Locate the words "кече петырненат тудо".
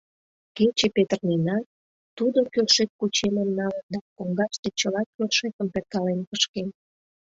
0.57-2.39